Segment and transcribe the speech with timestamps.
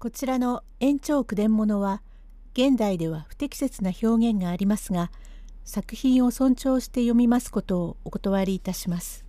[0.00, 2.00] こちらの延長句伝物は
[2.54, 5.10] 現代では不適切な表現がありますが
[5.62, 9.26] 作品を尊重して読みますことをお断りいたします。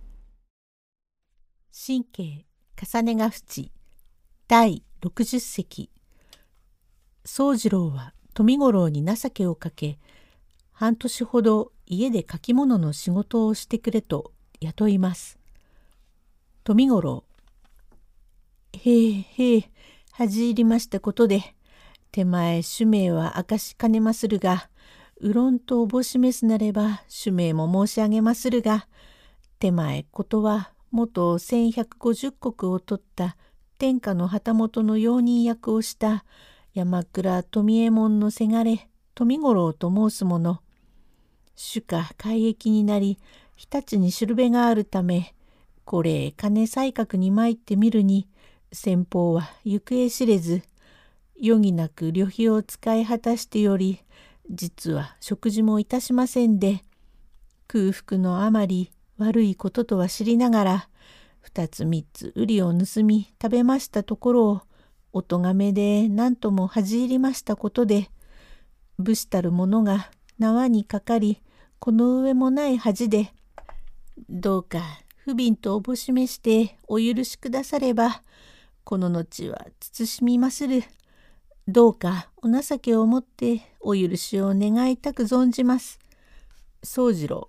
[1.86, 2.46] 神経
[2.82, 3.70] 重ねが淵
[4.48, 5.90] 第60席
[7.26, 9.98] 宗次郎は富五郎に情けをかけ
[10.72, 15.38] 半年ほど家で書き物の仕事をしてくれと雇います。
[16.64, 17.24] 富五郎
[18.72, 19.71] へえへえ
[20.12, 21.54] 恥じりましたことで
[22.10, 24.68] 手前主命は明かしかねまするが
[25.16, 28.86] うろんとおぼしめすなれば主命も申し上げまするが
[29.58, 33.38] 手前ことは元1150石を取った
[33.78, 36.26] 天下の旗本の用人役をした
[36.74, 40.60] 山倉富右衛門のせがれ富五郎と申す者。
[41.56, 43.18] 主家改易になり
[43.56, 45.34] 日立にしるべがあるため
[45.84, 48.28] これ金才覚に参ってみるに
[48.72, 50.62] 先方は行方知れず
[51.42, 54.00] 余儀なく旅費を使い果たしてより
[54.50, 56.82] 実は食事もいたしませんで
[57.68, 60.88] 空腹のあまり悪いこととは知りながら
[61.40, 64.60] 二つ三つ瓜を盗み食べましたところを
[65.12, 68.08] お咎めで何とも恥じ入りましたことで
[68.98, 71.42] 武士たる者が縄にかかり
[71.78, 73.32] この上もない恥で
[74.30, 74.80] どうか
[75.16, 78.22] 不憫とおぼしめしてお許しくだされば
[78.84, 80.82] この後は慎みまする。
[81.68, 86.00] どうかお情けをもってお許しを願いたく存じます。
[86.82, 87.48] 宗次郎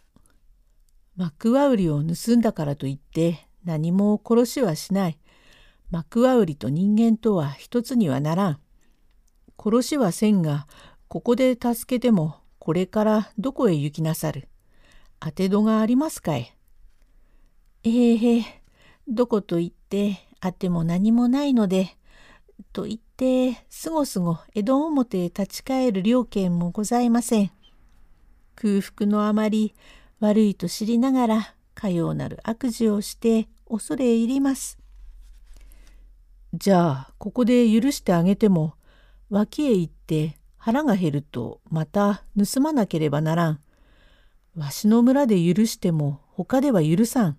[1.15, 5.17] 幕輪売りを盗んだからといって何も殺しはしない。
[5.89, 8.59] 幕輪売りと人間とは一つにはならん。
[9.57, 10.67] 殺しはせんが
[11.07, 14.47] ここで助けてもこれからどこへ行きなさる。
[15.19, 16.55] 当て戸がありますかい。
[17.83, 18.63] ええ
[19.07, 21.95] どこと言ってあっても何もないので、
[22.73, 27.51] と言ってすごすご江戸表へ立ち返る了見もございません。
[28.55, 29.73] 空腹のあまり
[30.19, 34.77] 悪いと知りながらかようなる悪事をして恐れ入ります。
[36.53, 38.73] じゃあここで許してあげても
[39.29, 43.59] 脇へ行って腹が減るとまた盗まなければならん。
[44.57, 47.37] わしの村で許しても他では許さん。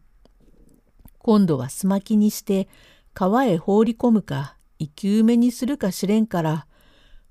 [1.19, 2.69] 今度はすまきにして
[3.14, 6.66] 川へ放り込むか生き埋めにするかしれんから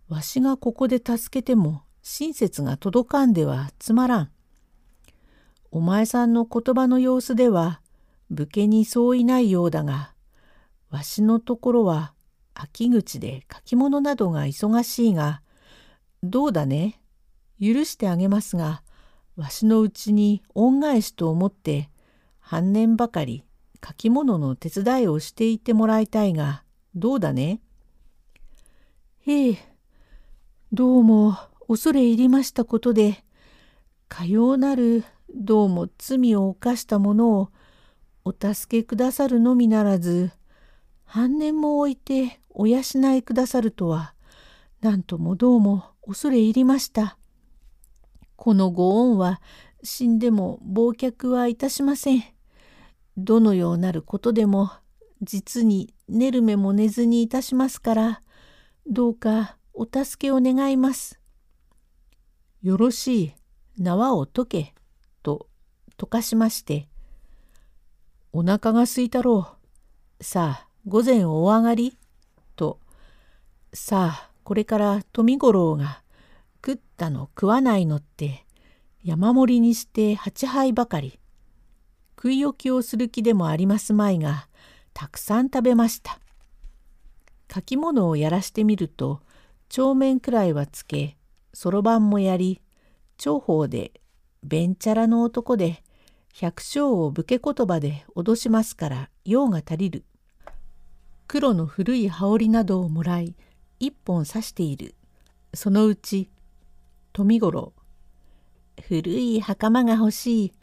[0.08, 4.32] わしがここで助けても親切が届かんではつまらん。
[5.72, 7.82] お前さんの言葉の様子では
[8.30, 10.14] 武家にそういないようだが
[10.90, 12.14] わしのところは
[12.54, 15.42] 秋口で書き物などが忙しいが
[16.22, 17.02] どうだね？
[17.60, 18.84] 許してあげますが
[19.36, 21.90] わしのうちに恩返しと思って
[22.40, 23.44] 半年ばかり
[23.86, 26.64] 書き物の手伝いをしていてもらいたいが、
[26.96, 27.60] どうだね?
[29.22, 29.58] へえ、
[30.72, 33.24] どうも恐れ入りましたことで、
[34.08, 37.50] かようなるどうも罪を犯した者を
[38.24, 40.32] お助けくださるのみならず、
[41.04, 42.82] 半年も置いてお養
[43.16, 44.14] いくださるとは、
[44.82, 47.18] なんともどうも恐れ入りました。
[48.36, 49.42] このご恩は
[49.84, 52.24] 死んでも忘却はいたしません。
[53.18, 54.72] どのようなることでも
[55.22, 58.22] 実に寝る目も寝ずにいたしますから
[58.88, 61.20] どうかお助けを願います。
[62.62, 63.34] よろしい
[63.78, 64.74] 縄を解け
[65.22, 65.48] と
[65.98, 66.88] 溶かしまして
[68.32, 69.58] お腹がすいたろ
[70.20, 71.98] うさあ午前お上がり
[72.56, 72.80] と
[73.74, 76.02] さあこれから富五郎が
[76.66, 78.46] 食ったの食わないのって
[79.04, 81.20] 山盛りにして八杯ばかり
[82.24, 84.48] 食い置きをする気でもありますまいが
[84.94, 86.22] たくさん食べました。
[87.54, 89.20] 書き物をやらしてみると
[89.68, 91.18] 帳面くらいはつけ
[91.54, 92.62] そろばんもやり
[93.18, 93.92] 長方で
[94.42, 95.84] べんちゃらの男で
[96.34, 100.06] 百姓を武家言葉で脅しますから用が足りる。
[101.28, 103.36] 黒の古い羽織などをもらい
[103.82, 104.96] 一本刺している。
[105.54, 106.30] そのうち
[107.12, 107.74] 富五郎
[108.82, 110.54] 古い袴が欲しい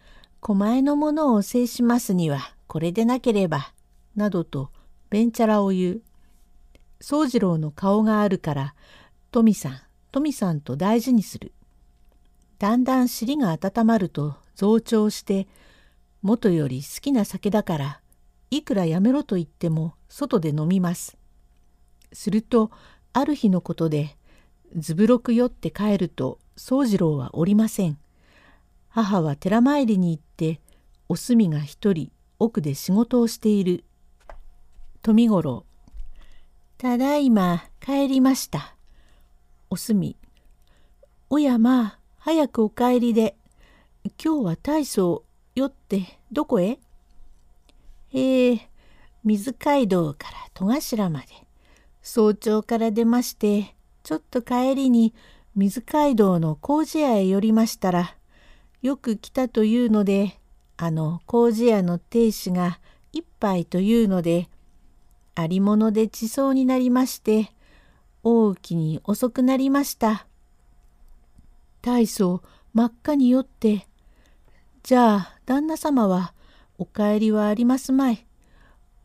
[0.40, 3.72] 狛江のものを制しますにはこれでなければ、
[4.16, 4.70] などと
[5.10, 6.02] べんちゃらを言う。
[7.00, 8.75] 宗次郎の顔があるから、
[9.31, 9.81] 富さん、
[10.12, 11.52] 富さんと大事にする。
[12.58, 15.46] だんだん尻が温まると増長して、
[16.22, 18.00] 元より好きな酒だから、
[18.50, 21.16] いくらやめろと言っても外で飲みます。
[22.12, 22.70] すると、
[23.12, 24.16] ある日のことで、
[24.76, 27.98] ずぶろく酔って帰ると宗次郎はおりません。
[28.92, 30.60] 母は寺参りに行って
[31.08, 32.10] お墨が一人
[32.40, 33.84] 奥で仕事をしている。
[35.02, 35.64] 富五郎
[36.76, 38.75] ただいま帰りました。
[39.70, 40.16] おすみ。
[41.28, 43.37] おやまあ、早くお帰りで。
[44.22, 46.81] 今日は大層よってどこへ？
[48.12, 48.70] ええ
[49.22, 51.26] 水街道から戸頭まで。
[52.02, 55.14] 早朝から出まして、ちょっと帰りに
[55.54, 58.16] 水街道の麹屋へ寄りましたら、
[58.82, 60.38] よく来たというので、
[60.77, 62.81] あの麹屋の亭主が
[63.12, 64.49] 一杯というので、
[65.35, 67.53] ありもので地層になりまして、
[68.23, 70.27] 大きに遅くなりました。
[71.82, 72.43] 大層
[72.73, 73.87] 真っ赤に酔って、
[74.83, 76.33] じゃあ旦那様は
[76.79, 78.26] お帰りはありますまい。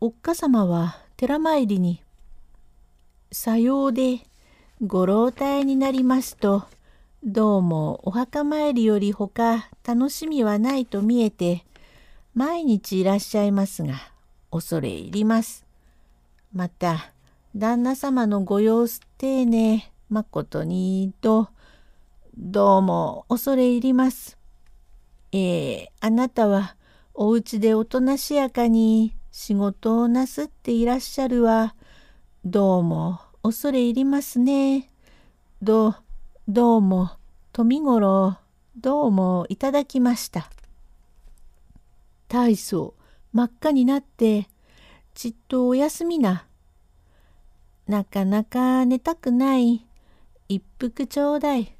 [0.00, 2.02] おっかさまは寺参りに。
[3.32, 4.20] さようで
[4.80, 6.64] ご老体になりますと、
[7.28, 11.64] どうもお墓参りよりほか楽しみはないと見えて、
[12.36, 13.94] 毎日いらっしゃいますが、
[14.52, 15.66] 恐れ入ります。
[16.54, 17.10] また、
[17.56, 21.48] 旦那様のご様子丁寧、まことにと、
[22.38, 24.38] どうも恐れ入ります。
[25.32, 26.76] ええー、あなたは
[27.12, 31.74] お家でおとなしやかに仕事をなすっていらっしゃるわ。
[32.44, 34.88] どうも恐れ入りますね。
[35.60, 35.96] ど、
[36.48, 37.10] どうも、
[37.56, 38.36] 富五郎、
[38.76, 40.50] どうもいただきました。
[42.28, 42.92] 大層
[43.32, 44.46] 真っ赤になって、
[45.14, 46.44] ちっとお休みな。
[47.88, 49.86] なかなか寝たくない。
[50.50, 51.74] 一服ちょうだい。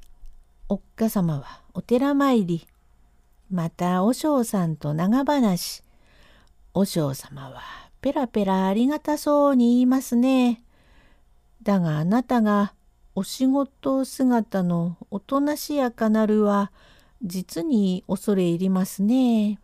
[0.67, 2.65] おっかさまはお寺参り。
[3.51, 5.83] また和尚さんと長話。
[6.73, 7.61] 和尚様は
[8.01, 10.63] ペラペラありがたそうに言いますね。
[11.61, 12.73] だがあなたが
[13.17, 16.71] お仕事姿のおとなしやかなるは
[17.23, 19.57] 実に恐れ入りますね。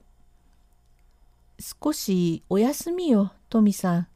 [1.59, 4.07] 少しお休みよ、トミさん。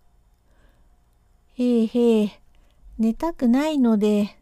[1.54, 2.42] へえへえ、
[2.98, 4.40] 寝たくないので、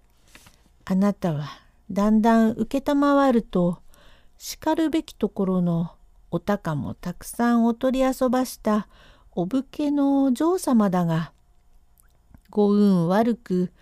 [0.85, 1.49] あなたは
[1.91, 3.79] だんだん承ると、
[4.37, 5.91] しかるべきところの
[6.31, 8.87] お高もたくさんお取り遊ばした
[9.33, 11.33] お武家の嬢様だが、
[12.49, 13.73] ご運悪く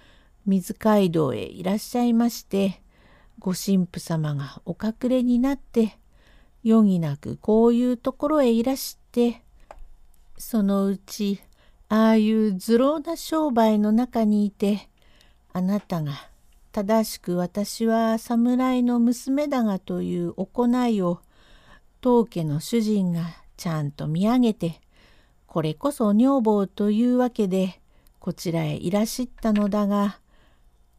[0.46, 2.82] 水街道へいらっしゃいまして、
[3.40, 5.98] ご神父様がお隠れになって、
[6.66, 9.42] 余儀なくこういうところへいらして、
[10.38, 11.42] そのうち
[11.90, 14.90] ああいう図郎な商売の中にいて、
[15.54, 16.30] あなたが
[16.72, 21.20] 正しく私は侍の娘だがという行いを
[22.02, 24.82] 当家の主人がちゃんと見上げて
[25.46, 27.80] これこそ女房というわけで
[28.20, 30.18] こちらへいらしったのだが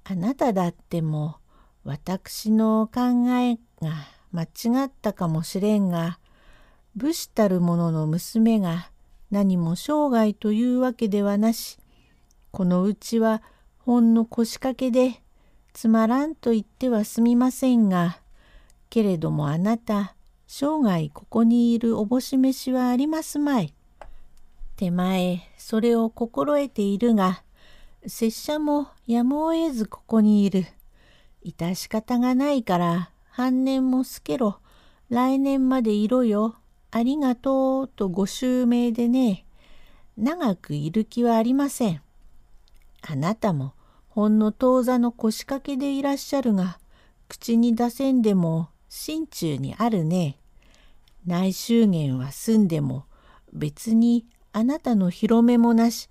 [0.04, 1.36] あなただっても
[1.84, 3.92] 私の考えが
[4.32, 6.18] 間違ったかもしれんが
[6.96, 8.90] 武士たる者の娘が
[9.30, 11.78] 何も生涯というわけではなし
[12.52, 13.42] このうちは
[13.78, 15.24] ほんの腰掛けで
[15.74, 18.20] つまらんと言ってはすみませんが、
[18.90, 20.14] けれどもあなた、
[20.46, 23.74] 生涯ここにいるおぼし飯はありますまい。
[24.76, 27.42] 手前、それを心得ているが、
[28.06, 30.66] 拙者もやむを得ずここにいる。
[31.44, 34.58] 致し方がないから、半年もすけろ、
[35.08, 36.56] 来年までいろよ、
[36.90, 39.46] ありがとう、とご襲名でね、
[40.18, 42.02] 長くいる気はありません。
[43.00, 43.72] あなたも、
[44.08, 46.78] ほんの当座の腰掛けでいらっしゃるが、
[47.28, 50.36] 口に出せんでも心中にあるね。
[51.26, 53.06] 内祝言は済んでも
[53.54, 56.10] 別にあなたの広めもなし、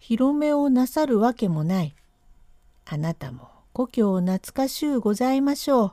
[0.00, 1.94] 広めをなさるわけもない。
[2.86, 5.92] あなたも故郷懐かしゅうございましょう。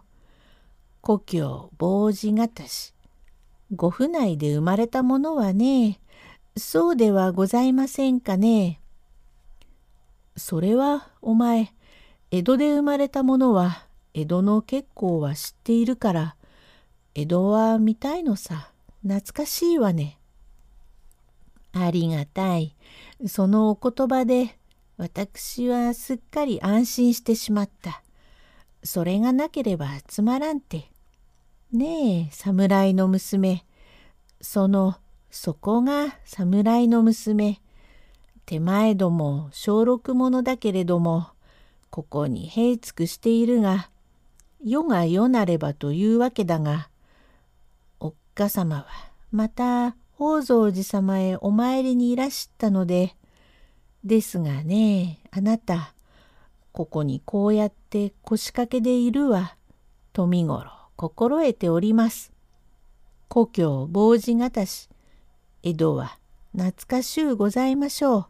[1.01, 2.93] 故郷坊主方し。
[3.75, 5.99] ご府内で生まれたものはね、
[6.55, 8.79] そうではございませんかね。
[10.37, 11.73] それはお前
[12.31, 16.35] 江戸で生まれた者は江戸の結構は知っているから
[17.13, 18.71] 江戸は見たいのさ
[19.01, 20.16] 懐かしいわね。
[21.83, 22.75] ありがたい
[23.25, 24.57] そのお言葉で
[24.97, 28.01] 私はすっかり安心してしまった。
[28.83, 30.89] それがなければつまらんて。
[31.71, 33.65] ねえ侍の娘
[34.39, 34.95] その
[35.29, 37.59] そこが侍の娘
[38.45, 41.27] 手前ども小六者だけれども
[41.89, 43.89] ここに平つくしているが
[44.63, 46.89] 世が世なればというわけだが
[47.99, 48.85] おっかさまは
[49.29, 53.15] また宝蔵寺様へお参りにいらしたので
[54.03, 55.93] ですがねあなた
[56.71, 59.55] ここにこうやって腰掛けでいるわ
[60.13, 62.33] 富五郎心得ております。
[63.27, 64.89] 故郷坊主方し
[65.61, 66.17] 江戸は
[66.53, 68.25] 懐かしゅうございましょう。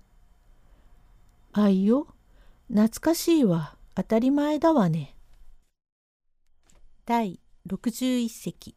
[1.53, 2.07] あいよ、
[2.67, 5.15] 懐かしいは当たり前だわね。
[7.05, 8.75] 第61席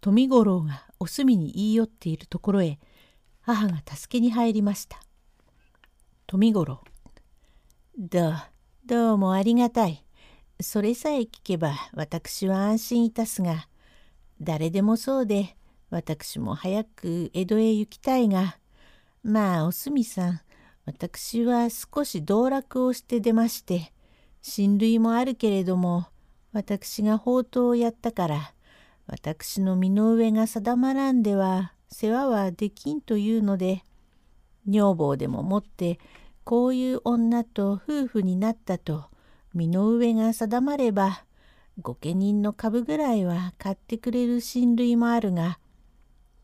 [0.00, 2.78] 富五郎がお墨に言い寄っているところへ
[3.40, 5.00] 母が助けに入りました。
[6.28, 6.84] 富五郎
[7.98, 8.34] どう
[8.86, 10.04] どうもありがたい。
[10.60, 13.66] それさえ聞けば私は安心いたすが
[14.40, 15.56] 誰でもそうで
[15.90, 18.58] 私も早く江戸へ行きたいが
[19.24, 20.40] まあおすみさん
[20.86, 23.92] 私は少し道楽をして出まして
[24.40, 26.06] 親類もあるけれども
[26.52, 28.54] 私が宝刀をやったから
[29.06, 33.82] 私の身の上が定まらんでは世話はできんというので
[34.66, 35.98] 女房でも持って
[36.44, 39.06] こういう女と夫婦になったと
[39.54, 41.24] 身の上が定まれば
[41.80, 45.58] 御家人の株ぐらいは買ってくれる親類もあるが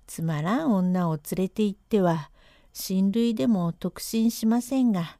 [0.06, 2.30] つまらん女を連れて行っては
[2.72, 5.18] 親類でも特進しませんが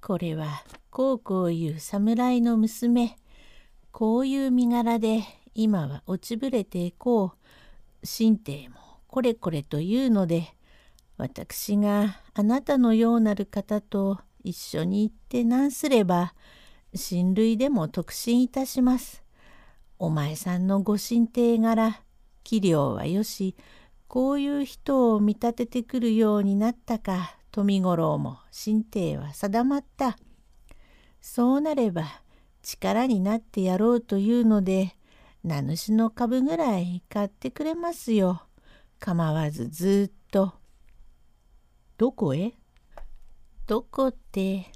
[0.00, 3.16] これはこうこういう侍の娘
[3.90, 5.24] こういう身柄で
[5.60, 8.76] 今は落ちぶれていこう神帝も
[9.08, 10.54] これこれというので
[11.16, 16.32] 私があなたのようなる方と一緒に行って何すれば
[16.94, 19.24] 親類でも特進いたします。
[19.98, 22.02] お前さんのご神帝柄
[22.44, 23.56] 器量はよし
[24.06, 30.16] こういう人を見立ててくるようになったか富五郎も神帝は定まった。
[31.20, 32.22] そうなれば
[32.62, 34.94] 力になってやろうというので
[35.48, 38.42] 名主の株ぐらい買ってくれますよ。
[39.00, 40.52] 構わずずっと。
[41.96, 42.52] どこへ？
[43.66, 44.70] どこって？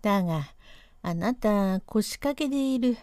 [0.00, 0.42] だが
[1.02, 2.96] あなた腰掛けでいる。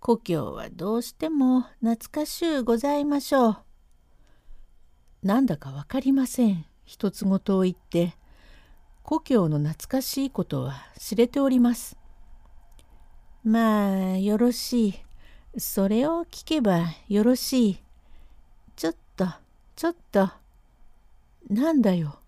[0.00, 3.56] 故郷はどうしても懐かしゅうございましょう。
[5.22, 6.66] なんだかわかりません。
[6.84, 8.14] 一つごとを言って、
[9.02, 11.96] 故郷の懐かしいことは知れております。
[13.42, 14.94] まあ、よろしい。
[15.56, 17.78] それを聞けばよろしい。
[18.74, 19.26] ちょっと、
[19.76, 20.30] ちょっと。
[21.48, 22.18] なんだよ。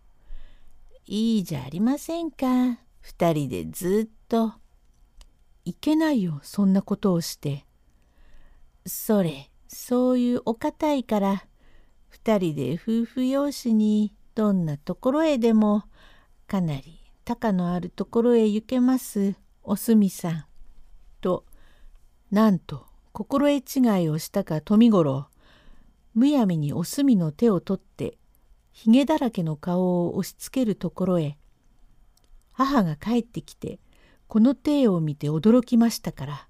[1.06, 2.78] いいじゃありませんか。
[3.00, 4.54] 二人でずっと。
[5.64, 7.64] いけないよ、そんなことをして。
[8.87, 11.47] それ、そういうお堅いから、
[12.09, 15.85] 二人で夫婦養子にどんなところへでも
[16.47, 20.45] かなり高のあるところへ行けますおすみさん。
[21.21, 21.45] と
[22.30, 25.28] なんと心得違いをしたか富五郎
[26.12, 28.18] むやみにおすみの手を取って
[28.73, 31.38] ひげだらけの顔を押しつけるところへ
[32.52, 33.78] 母が帰ってきて
[34.28, 36.49] この手を見て驚きましたから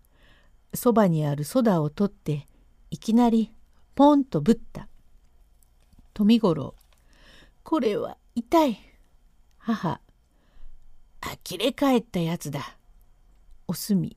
[0.75, 2.49] そばにあるソダを取って
[2.91, 3.53] いきなり
[3.95, 4.89] ポンとぶった。
[6.15, 6.75] 富五郎
[7.63, 8.79] これは痛い。
[9.59, 10.01] 母
[11.21, 12.77] 呆れ返ったやつだ。
[13.69, 14.17] おすみ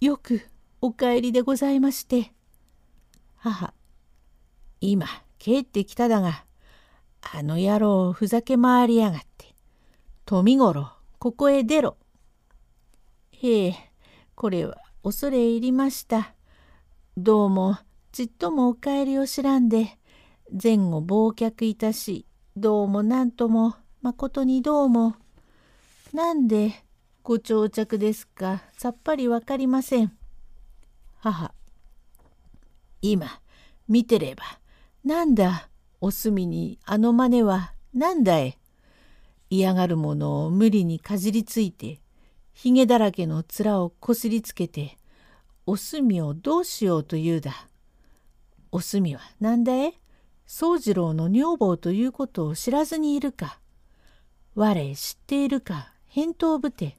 [0.00, 0.42] よく
[0.82, 2.32] お帰りでございまして。
[3.36, 3.74] 母
[4.80, 5.06] 今
[5.38, 6.44] 帰ってきただが
[7.20, 9.54] あの野郎ふざけ回りやがって。
[10.24, 11.96] 富五郎ここへ出ろ。
[13.32, 13.76] へえ
[14.34, 16.34] これは恐れ入りました。
[17.16, 17.78] どうも
[18.12, 19.98] ちっともお帰りを知らんで
[20.50, 22.24] 前後忘却いたし
[22.56, 25.16] どうも何ともまことにどうも
[26.12, 26.72] なんで
[27.22, 30.19] ご長着ですかさっぱりわかりません。
[31.22, 31.52] 母
[33.02, 33.28] 今
[33.88, 34.42] 見てれば
[35.04, 35.68] なんだ
[36.00, 38.58] お墨にあの真似はなんだい?
[39.50, 42.00] 嫌がるものを無理にかじりついて
[42.54, 44.96] ひげだらけの面をこすりつけて
[45.66, 47.68] お墨をどうしようというだ。
[48.72, 50.00] お墨は何だい?
[50.46, 53.60] 宗次郎の女房ということを知らずにいるか
[54.54, 56.96] 我知っているか返答ぶて。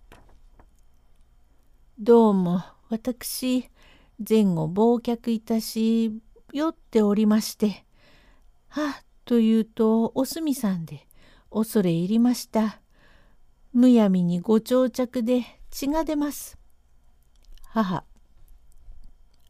[1.97, 3.70] どうも私
[4.27, 6.11] 前後忘却いたし
[6.53, 7.85] 酔っておりまして
[8.67, 11.07] はっというとおすみさんで
[11.51, 12.81] 恐れ入りました。
[13.73, 16.57] むやみにご長着で血が出ます。
[17.63, 18.03] 母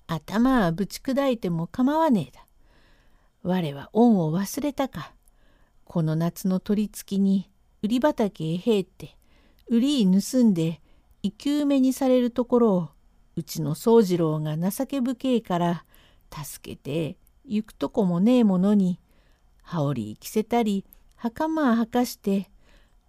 [0.08, 2.46] 頭はぶち砕いても構わねえだ。
[3.44, 5.14] 我は恩を忘れたか。
[5.86, 7.50] この夏の取り付きに
[7.82, 9.18] 売り畑へ入って
[9.68, 10.82] 売り盗んで
[11.24, 12.90] 生き埋めにされるところを
[13.36, 15.86] うちの宗次郎が情け深えから
[16.32, 19.00] 助けて行くとこもねえものに
[19.62, 20.86] 羽織着せたり
[21.16, 22.50] 袴はかして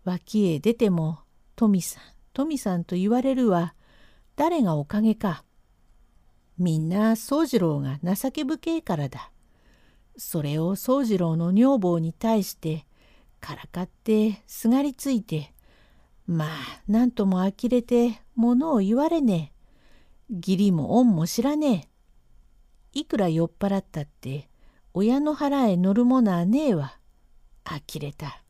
[0.05, 1.21] 脇へ出ても
[1.57, 2.03] 富さん
[2.33, 3.75] 富さんと言われるは
[4.37, 5.45] 誰がおかげか。
[6.59, 9.31] みんな宗次郎が情け深えからだ。
[10.17, 12.87] それを宗次郎の女房に対して
[13.41, 15.53] からかってすがりついて
[16.27, 16.49] まあ
[16.87, 19.52] 何とも呆れて物を言われねえ。
[20.31, 21.89] 義理も恩も知らね
[22.95, 23.01] え。
[23.01, 24.49] いくら酔っ払ったって
[24.95, 26.99] 親の腹へ乗るものはねえわ。
[27.65, 28.43] 呆れた。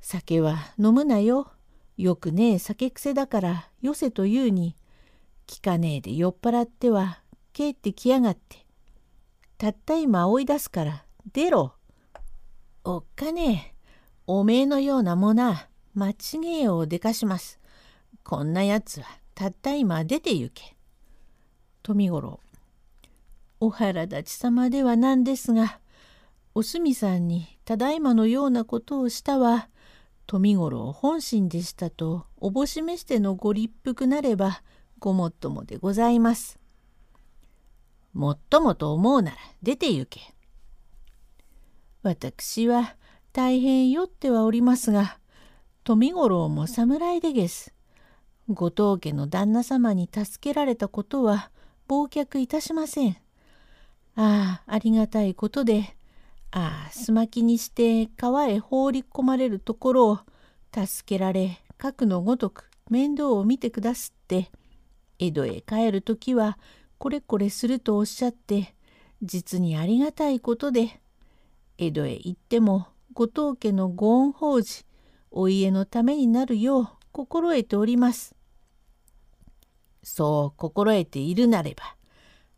[0.00, 1.52] 酒は飲むなよ。
[1.96, 4.76] よくねえ酒癖だからよせと言うに、
[5.46, 7.20] 聞かねえで酔っ払っては
[7.52, 8.66] 帰ってきやがって。
[9.58, 11.74] たった今追い出すから出ろ。
[12.84, 13.76] おっかねえ。
[14.26, 17.60] おめえのようなもな、間違えをでかします。
[18.24, 19.06] こんなやつは
[19.36, 20.74] たった今出て行け。
[21.82, 22.40] 富五郎。
[23.60, 25.78] お腹立ち様ではなんですが、
[26.54, 29.68] おすみさんにただいまのようなことをしたは、
[30.26, 34.62] 富五郎本心でしたとおぼしめしてのご立腹なれば
[35.00, 36.58] ごもっともでございます。
[38.14, 40.34] もっともと思うなら出て行け。
[42.02, 42.96] 私は
[43.34, 45.18] 大変酔ってはおりますが
[45.84, 47.75] 富五郎も侍でげす。
[48.48, 51.50] 後藤家の旦那様に助けられたことは
[51.88, 53.16] 忘却いたしません。
[54.16, 55.96] ああありがたいことで
[56.50, 60.18] ああすまきにして川へ放り込まれるところを
[60.72, 64.50] 助けられ核のごとく面倒を見てくだすって
[65.18, 66.58] 江戸へ帰る時は
[66.98, 68.74] これこれするとおっしゃって
[69.22, 71.00] 実にありがたいことで
[71.76, 74.86] 江戸へ行っても後藤家のご恩法事
[75.30, 78.35] お家のためになるよう心得ております。
[80.08, 81.96] そう心得ているなれば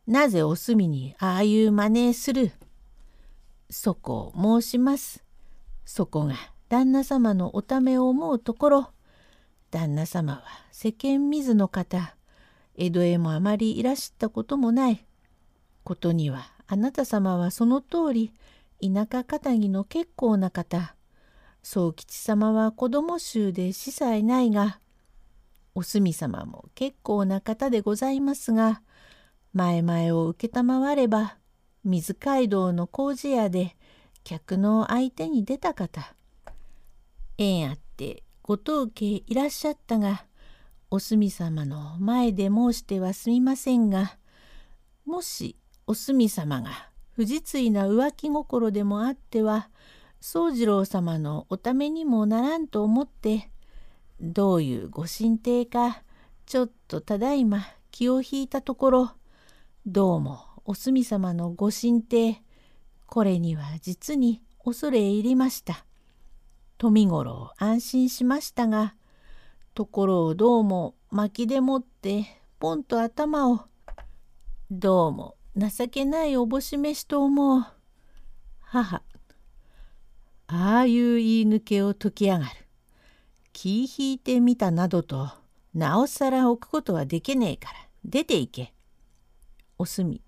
[0.06, 2.52] なぜお隅にああいう真似する？
[3.70, 5.24] そこを申します。
[5.86, 6.34] そこが
[6.68, 8.90] 旦那様のおためを思うところ。
[9.70, 12.14] 旦那様は世間水の方。
[12.76, 15.06] 江戸へもあまりいらしたこともない。
[15.84, 18.32] ことにはあなた様はその通り
[18.82, 20.94] 田舎かぎの結構な方。
[21.62, 24.80] 宗吉様は子供衆で司祭ないが
[25.74, 28.82] お墨様も結構な方でございますが
[29.52, 31.36] 前々を承れば
[31.84, 33.76] 水街道の工事屋で
[34.24, 36.14] 客の相手に出た方
[37.38, 40.24] 縁あってご当家いらっしゃったが
[40.90, 44.16] お墨様の前で申してはすみませんが
[45.04, 49.70] もしお墨様が不実意な浮気心でもあっては
[50.20, 53.50] 宗次郎様のおためにもならんと思って
[54.20, 56.02] どういうご神体か
[56.46, 59.10] ちょっとただいま気を引いたところ
[59.86, 62.42] どうもお墨様のご神体
[63.06, 65.86] これには実に恐れ入りました。
[66.76, 68.94] 富五郎安心しましたが
[69.74, 72.26] ところをどうも巻きでもって
[72.60, 73.62] ポンと頭を
[74.70, 77.64] どうも情けないおぼし飯と思う。
[78.60, 79.02] 母
[80.46, 82.67] ああいう言い抜けを解き上がる。
[83.60, 85.32] 気引いてみたなどと
[85.74, 88.72] なおさら置くことはできねえから出て行け。
[89.78, 90.22] おすみ。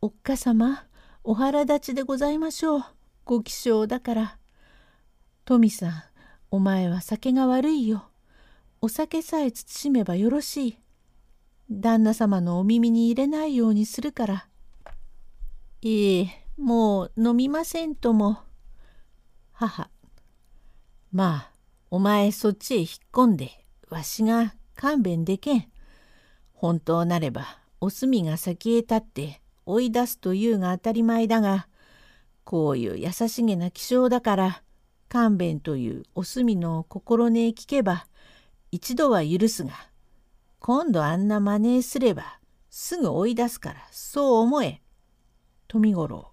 [0.00, 0.86] おっかさま
[1.24, 2.84] お腹立ちでございましょう。
[3.24, 4.38] ご気性だから。
[5.44, 6.02] トミさん
[6.52, 8.08] お前は酒が悪いよ。
[8.80, 10.78] お酒さえ慎めばよろしい。
[11.68, 14.46] 旦那様のお耳に入れないようにするから。
[15.80, 18.38] いえもう飲みませんとも。
[19.50, 19.90] 母
[21.10, 21.53] まあ
[21.94, 23.52] お前そっちへ引っ込んで
[23.88, 25.66] わしが勘弁でけん
[26.52, 31.68] 本当なればお墨が先へ立って追い出すというが当たり前だが
[32.42, 34.62] こういう優しげな気性だから
[35.08, 38.08] 勘弁というお墨の心根へ聞けば
[38.72, 39.70] 一度は許すが
[40.58, 44.82] 今度あんな真似すればすぐ追い出すからそう思え。
[45.68, 46.32] 富五郎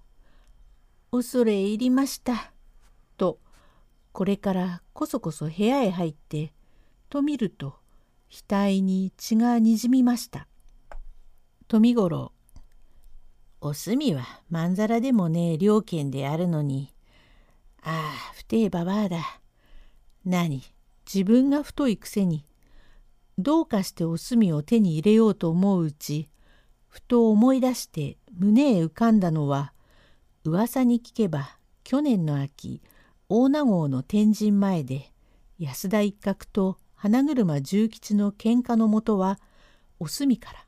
[1.12, 2.51] 恐れ入りました。
[4.12, 6.54] これからこそこそ部屋へ入って
[7.10, 7.76] と見ると
[8.30, 10.47] 額に血がにじみました。
[11.67, 12.32] 富五郎
[13.62, 16.93] お墨はまんざらでもねえ両県であるのに、
[17.84, 19.41] ああ、不定ばばあだ。
[20.26, 20.63] 何、
[21.06, 22.45] 自分が太いくせに、
[23.38, 26.30] どうかしてお墨を手に入れようと思ううち、
[26.88, 29.74] ふと思い出して胸へ浮かんだのは、
[30.43, 32.82] 噂に聞けば去年の秋、
[33.34, 35.13] 大名号の天神前で、
[35.58, 39.39] 安田一角と花車重吉の喧嘩のもとは、
[40.00, 40.65] お墨から。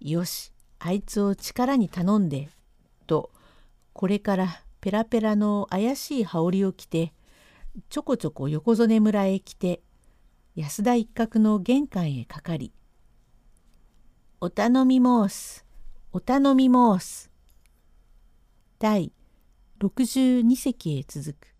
[0.00, 0.52] よし、
[0.86, 2.50] あいつを力に頼んで」
[3.08, 3.30] と
[3.94, 7.14] これからペラペラの怪しい羽織を着て
[7.88, 9.82] ちょこちょこ横曽根村へ来て
[10.54, 12.74] 安田一角の玄関へかかり
[14.42, 15.64] 「お頼み申す
[16.12, 17.30] お頼み申す」
[18.78, 19.10] 第
[19.80, 21.53] 62席へ続く